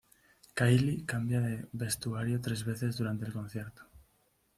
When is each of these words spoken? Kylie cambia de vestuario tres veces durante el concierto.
Kylie 0.55 1.05
cambia 1.05 1.41
de 1.41 1.67
vestuario 1.73 2.41
tres 2.41 2.65
veces 2.65 2.97
durante 2.97 3.25
el 3.27 3.33
concierto. 3.33 3.83